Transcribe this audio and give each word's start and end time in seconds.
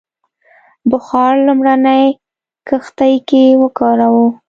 بخار 0.91 1.33
لومړنۍ 1.47 2.05
کښتۍ 2.67 3.15
کې 3.29 3.43
وکاراوه. 3.61 4.25